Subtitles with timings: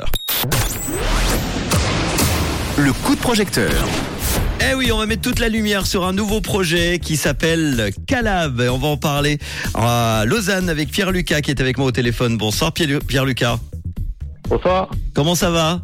[0.00, 0.10] projecteur.
[2.78, 3.70] Le coup de projecteur.
[4.70, 8.60] Eh oui, on va mettre toute la lumière sur un nouveau projet qui s'appelle Calab.
[8.60, 9.38] Et on va en parler
[9.74, 12.38] à Lausanne avec Pierre Lucas qui est avec moi au téléphone.
[12.38, 13.58] Bonsoir Pierre Pierre Lucas.
[14.48, 15.82] Bonsoir, Comment ça va?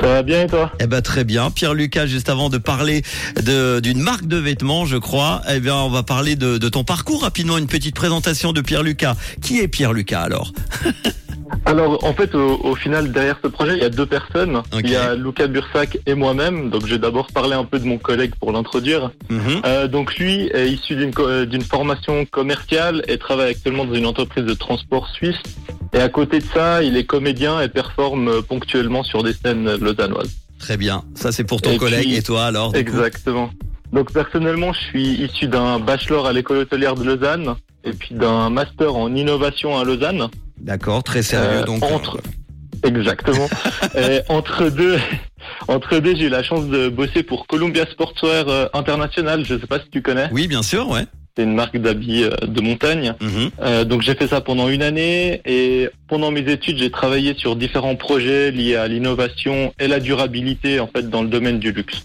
[0.00, 0.70] Ça va bien et toi?
[0.80, 1.50] Eh ben très bien.
[1.50, 3.02] Pierre Lucas, juste avant de parler
[3.42, 6.84] de- d'une marque de vêtements, je crois, eh bien on va parler de, de ton
[6.84, 9.16] parcours rapidement, une petite présentation de Pierre Lucas.
[9.40, 10.52] Qui est Pierre Lucas alors?
[11.64, 14.62] Alors en fait au, au final derrière ce projet il y a deux personnes.
[14.82, 16.70] Il y a Luca Bursac et moi-même.
[16.70, 19.10] Donc je vais d'abord parler un peu de mon collègue pour l'introduire.
[19.30, 19.62] Mhm.
[19.64, 24.06] Euh, donc lui est issu d'une euh, d'une formation commerciale et travaille actuellement dans une
[24.06, 25.40] entreprise de transport suisse.
[25.92, 29.76] Et à côté de ça il est comédien et performe euh, ponctuellement sur des scènes
[29.76, 30.30] lausannoises.
[30.58, 31.02] Très bien.
[31.14, 33.50] Ça c'est pour ton Et collègue puis- et toi alors Exactement.
[33.92, 37.54] Donc personnellement je suis issu d'un bachelor à l'école hôtelière de Lausanne
[37.84, 40.28] et puis d'un master en innovation à Lausanne.
[40.60, 41.82] D'accord, très sérieux Euh, donc.
[41.82, 42.20] entre-
[42.84, 43.48] Exactement.
[43.96, 44.98] Et entre deux,
[45.66, 49.44] entre deux, j'ai eu la chance de bosser pour Columbia Sportswear euh, International.
[49.44, 50.28] Je sais pas si tu connais.
[50.32, 51.02] Oui, bien sûr, ouais.
[51.36, 53.14] C'est une marque d'habits euh, de montagne.
[53.20, 53.50] Mhm.
[53.62, 57.56] Euh, donc j'ai fait ça pendant une année et pendant mes études, j'ai travaillé sur
[57.56, 62.02] différents projets liés à l'innovation et la durabilité en fait dans le domaine du luxe.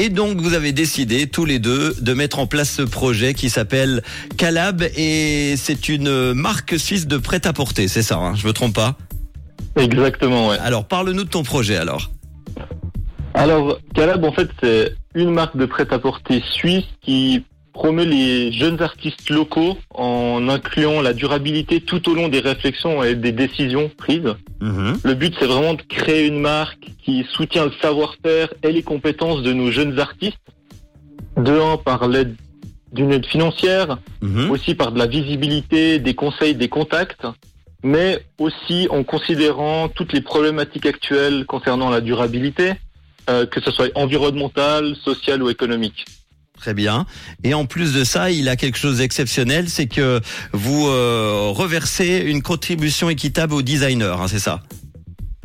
[0.00, 3.50] Et donc vous avez décidé tous les deux de mettre en place ce projet qui
[3.50, 4.04] s'appelle
[4.36, 8.96] Calab et c'est une marque suisse de prêt-à-porter, c'est ça, hein, je me trompe pas
[9.74, 10.58] Exactement, ouais.
[10.60, 12.12] Alors parle-nous de ton projet alors.
[13.34, 17.44] Alors, Calab, en fait, c'est une marque de prêt-à-porter suisse qui
[17.78, 23.14] promeut les jeunes artistes locaux en incluant la durabilité tout au long des réflexions et
[23.14, 24.34] des décisions prises.
[24.60, 24.98] Mhm.
[25.04, 29.42] Le but, c'est vraiment de créer une marque qui soutient le savoir-faire et les compétences
[29.42, 30.48] de nos jeunes artistes.
[31.36, 32.34] De un, par l'aide
[32.92, 34.50] d'une aide financière, Mhm.
[34.50, 37.26] aussi par de la visibilité, des conseils, des contacts,
[37.84, 42.72] mais aussi en considérant toutes les problématiques actuelles concernant la durabilité,
[43.30, 46.04] euh, que ce soit environnementale, sociale ou économique.
[46.58, 47.06] Très bien.
[47.44, 50.20] Et en plus de ça, il a quelque chose d'exceptionnel, c'est que
[50.52, 54.62] vous euh, reversez une contribution équitable aux designers, hein, c'est ça?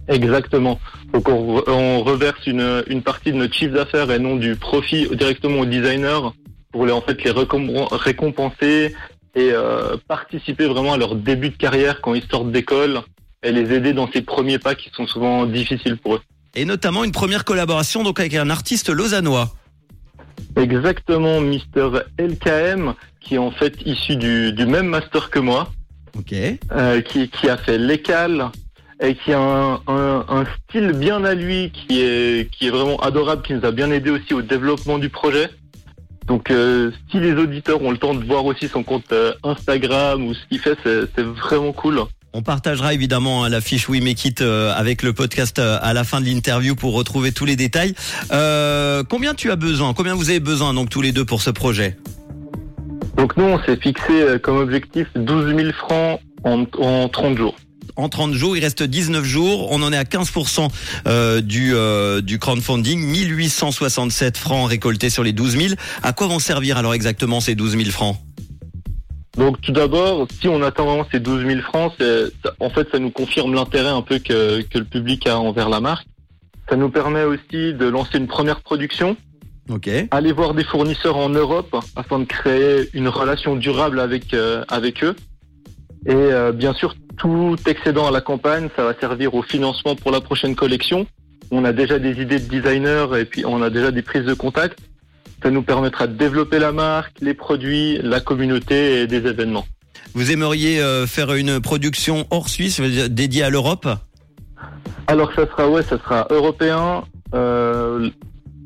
[0.08, 0.80] Exactement.
[1.14, 4.56] Donc on, re- on reverse une, une partie de notre chiffre d'affaires et non du
[4.56, 6.32] profit directement aux designers
[6.72, 8.96] pour les, en fait les récompen- récompenser
[9.36, 13.02] et euh, participer vraiment à leur début de carrière quand ils sortent d'école
[13.44, 16.22] et les aider dans ces premiers pas qui sont souvent difficiles pour eux.
[16.56, 19.54] Et notamment une première collaboration donc avec un artiste lausannois.
[20.56, 25.72] Exactement, Mister LKM, qui est en fait issu du, du même master que moi,
[26.18, 26.34] Ok.
[26.72, 28.50] euh, qui, qui a fait l'écale
[29.02, 32.98] et qui a un, un, un style bien à lui, qui est, qui est vraiment
[32.98, 35.50] adorable, qui nous a bien aidé aussi au développement du projet.
[36.28, 40.26] Donc, euh, si les auditeurs ont le temps de voir aussi son compte euh, Instagram
[40.26, 42.02] ou ce qu'il fait, c'est c'est vraiment cool.
[42.34, 45.94] On partagera évidemment hein, la fiche We Make It euh, avec le podcast euh, à
[45.94, 47.94] la fin de l'interview pour retrouver tous les détails.
[48.32, 51.52] Euh, combien tu as besoin Combien vous avez besoin donc tous les deux pour ce
[51.52, 51.96] projet?
[53.18, 57.56] Donc, nous, on s'est fixé euh, comme objectif 12 000 francs en, en 30 jours.
[57.96, 59.72] En 30 jours, il reste 19 jours.
[59.72, 60.68] On en est à 15%
[61.08, 63.00] euh, du, euh, du crowdfunding.
[63.00, 65.74] 1867 francs récoltés sur les 12 000.
[66.02, 68.18] À quoi vont servir alors exactement ces 12 000 francs?
[69.38, 71.94] Donc tout d'abord, si on atteint vraiment ces 12 000 francs,
[72.60, 75.80] en fait, ça nous confirme l'intérêt un peu que, que le public a envers la
[75.80, 76.08] marque.
[76.70, 79.18] Ça nous permet aussi de lancer une première production,
[79.70, 79.90] Ok.
[80.12, 85.04] aller voir des fournisseurs en Europe afin de créer une relation durable avec euh, avec
[85.04, 85.16] eux.
[86.06, 90.12] Et euh, bien sûr, tout excédent à la campagne, ça va servir au financement pour
[90.12, 91.08] la prochaine collection.
[91.52, 94.34] On a déjà des idées de designers et puis on a déjà des prises de
[94.34, 94.80] contact.
[95.44, 99.66] Ça nous permettra de développer la marque, les produits, la communauté et des événements.
[100.14, 103.88] Vous aimeriez euh, faire une production hors Suisse, dédiée à l'Europe?
[105.08, 107.04] Alors ça sera ouais, ça sera européen.
[107.36, 108.10] Euh,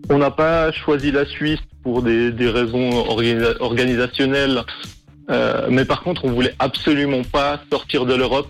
[0.10, 4.62] on n'a pas choisi la Suisse pour des, des raisons organisa- organisationnelles,
[5.30, 8.50] Euh, mais par contre on voulait absolument pas sortir de l'Europe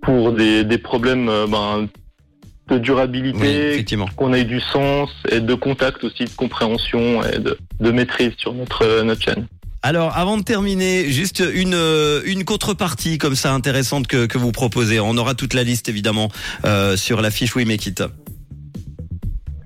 [0.00, 1.88] pour des, des problèmes ben,
[2.68, 4.08] de Oui, durabilité, effectivement.
[4.16, 8.52] qu'on ait du sens et de contact aussi, de compréhension et de, de maîtrise sur
[8.54, 9.46] notre notre chaîne.
[9.82, 14.50] Alors, avant de terminer, juste une euh, une contrepartie comme ça intéressante que, que vous
[14.52, 14.98] proposez.
[15.00, 16.30] On aura toute la liste évidemment
[16.64, 18.02] euh, sur la fiche We Make It.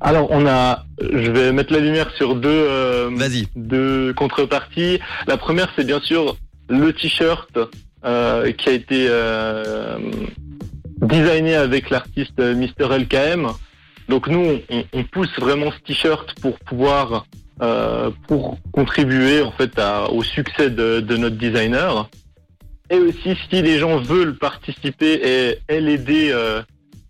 [0.01, 2.49] Alors on a, je vais mettre la lumière sur deux.
[2.51, 3.47] euh, Vas-y.
[3.57, 4.99] de contrepartie.
[5.27, 6.37] La première, c'est bien sûr
[6.69, 7.57] le t-shirt
[8.05, 9.99] euh, qui a été euh,
[11.03, 13.49] designé avec l'artiste Mister LKM.
[14.09, 17.25] Donc nous, on, on pousse vraiment ce t-shirt pour pouvoir
[17.61, 22.09] euh, pour contribuer en fait à- au succès de, de notre designer.
[22.91, 25.13] Et aussi, si les gens veulent participer
[25.69, 26.63] et, et l'aider, euh,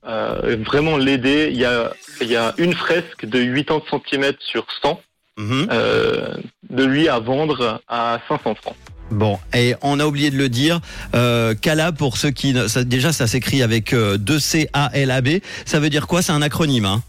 [0.07, 4.67] euh, vraiment l'aider, il y a, il y a une fresque de 80 cm sur
[4.83, 5.01] 100
[5.39, 5.69] Mhm.
[5.73, 6.35] euh,
[6.69, 8.77] de lui à vendre à 500 francs.
[9.13, 10.81] Bon, et on a oublié de le dire,
[11.15, 12.57] euh, Calab, pour ceux qui...
[12.69, 15.29] ça- déjà, ça s'écrit avec euh, 2C-A-L-A-B.
[15.67, 16.23] Ça veut dire quoi?
[16.23, 17.03] C'est un acronyme, hein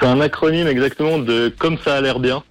[0.00, 2.42] C'est un acronyme exactement de comme ça a l'air bien.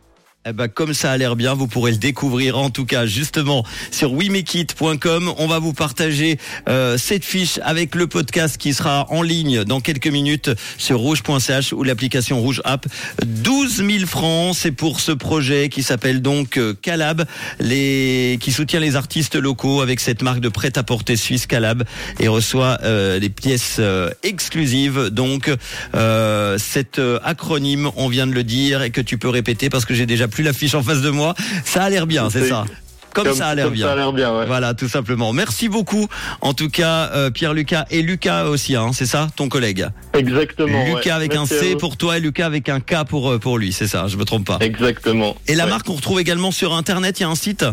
[0.44, 3.64] Eh ben, comme ça a l'air bien, vous pourrez le découvrir en tout cas justement
[3.92, 5.32] sur wimekit.com.
[5.38, 9.82] On va vous partager euh, cette fiche avec le podcast qui sera en ligne dans
[9.82, 10.50] quelques minutes
[10.80, 12.88] sur rouge.ch ou l'application Rouge App.
[13.24, 17.26] 12 000 francs, c'est pour ce projet qui s'appelle donc euh, Calab,
[17.60, 21.84] les qui soutient les artistes locaux avec cette marque de prêt-à-porter suisse Calab
[22.20, 25.10] et reçoit euh, des pièces euh, exclusives.
[25.12, 25.52] Donc
[25.94, 29.86] euh, cet euh, acronyme, on vient de le dire et que tu peux répéter parce
[29.86, 31.36] que j'ai déjà plus la fiche en face de moi.
[31.63, 32.66] Ça a l'air bien, c'est ça.
[33.13, 33.88] Comme, ça a l'air bien.
[33.88, 34.45] Ça a l'air bien, ouais.
[34.45, 35.33] Voilà, tout simplement.
[35.33, 36.07] Merci beaucoup.
[36.39, 39.86] En tout cas, euh, Pierre-Lucas et Lucas aussi, hein, c'est ça, ton collègue?
[40.13, 40.86] Exactement.
[40.86, 41.12] Lucas ouais.
[41.12, 43.74] avec un Merci C pour toi et Lucas avec un K pour euh, pour lui,
[43.74, 44.57] c'est ça, je me trompe pas.
[44.62, 45.36] Exactement.
[45.48, 45.69] Et la Ouais.
[45.72, 47.66] marque on retrouve également sur internet, il y a un site?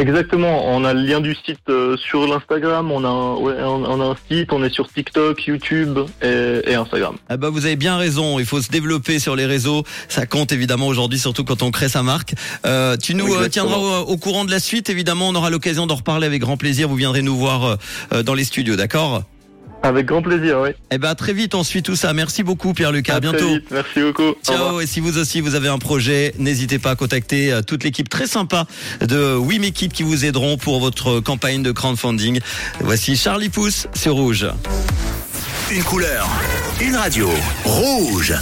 [0.00, 0.74] Exactement.
[0.74, 2.90] On a le lien du site euh, sur l'Instagram.
[2.90, 4.52] On a, un, ouais, on, on a un site.
[4.52, 7.16] On est sur TikTok, YouTube et, et Instagram.
[7.28, 10.52] Ah bah vous avez bien raison, il faut se développer sur les réseaux, ça compte
[10.52, 12.34] évidemment aujourd'hui, surtout quand on crée sa marque.
[12.66, 15.86] Euh, tu nous euh, tiendras au, au courant de la suite, évidemment, on aura l'occasion
[15.86, 17.76] d'en reparler avec grand plaisir, vous viendrez nous voir euh,
[18.12, 19.22] euh, dans les studios, d'accord?
[19.82, 20.70] Avec grand plaisir, oui.
[20.90, 22.12] Eh ben très vite, on suit tout ça.
[22.12, 23.48] Merci beaucoup Pierre-Lucas, à À très bientôt.
[23.48, 23.64] vite.
[23.70, 24.34] Merci beaucoup.
[24.44, 27.82] Ciao et si vous aussi vous avez un projet, n'hésitez pas à contacter euh, toute
[27.84, 28.66] l'équipe très sympa
[29.00, 32.40] de It qui vous aideront pour votre campagne de crowdfunding.
[32.80, 34.46] Voici Charlie Pousse sur Rouge.
[35.70, 36.28] Une couleur,
[36.80, 37.30] une radio.
[37.64, 38.34] Rouge.